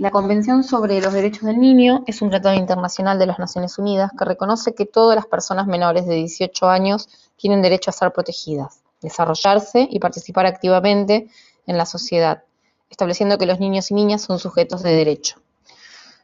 [0.00, 4.10] La Convención sobre los Derechos del Niño es un tratado internacional de las Naciones Unidas
[4.18, 8.80] que reconoce que todas las personas menores de 18 años tienen derecho a ser protegidas,
[9.02, 11.28] desarrollarse y participar activamente
[11.66, 12.44] en la sociedad,
[12.88, 15.38] estableciendo que los niños y niñas son sujetos de derecho.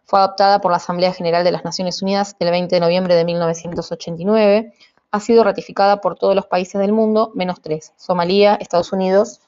[0.07, 3.27] Fue adoptada por la Asamblea General de las Naciones Unidas el 20 de noviembre de
[3.27, 4.73] 1989,
[5.11, 9.41] ha sido ratificada por todos los países del mundo, menos tres, Somalia, Estados Unidos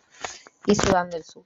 [0.66, 1.44] y Sudán del Sur.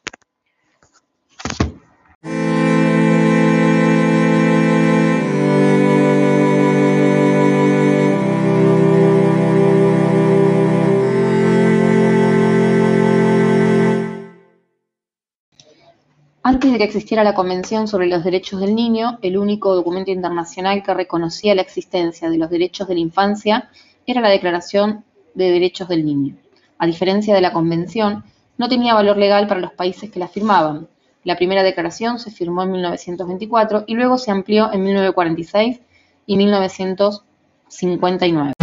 [16.44, 20.82] Antes de que existiera la Convención sobre los Derechos del Niño, el único documento internacional
[20.82, 23.70] que reconocía la existencia de los derechos de la infancia
[24.08, 26.34] era la Declaración de Derechos del Niño.
[26.78, 28.24] A diferencia de la Convención,
[28.58, 30.88] no tenía valor legal para los países que la firmaban.
[31.22, 35.80] La primera declaración se firmó en 1924 y luego se amplió en 1946
[36.26, 38.61] y 1959.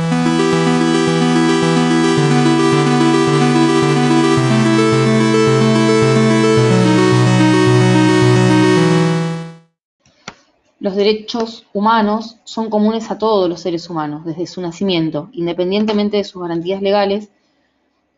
[10.82, 16.24] Los derechos humanos son comunes a todos los seres humanos desde su nacimiento, independientemente de
[16.24, 17.30] sus garantías legales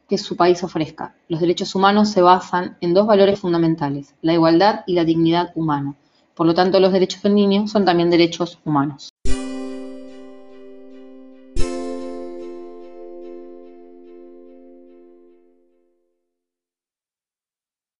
[0.07, 1.15] que su país ofrezca.
[1.27, 5.95] Los derechos humanos se basan en dos valores fundamentales, la igualdad y la dignidad humana.
[6.35, 9.09] Por lo tanto, los derechos del niño son también derechos humanos.